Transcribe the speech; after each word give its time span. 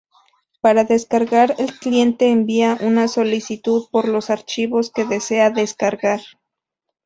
Para 0.61 0.83
descargar, 0.83 1.53
el 1.59 1.77
cliente 1.77 2.31
envía 2.31 2.75
una 2.81 3.07
solicitud 3.07 3.87
por 3.91 4.07
los 4.07 4.31
archivos 4.31 4.89
que 4.89 5.05
desea 5.05 5.51
descargar. 5.51 6.21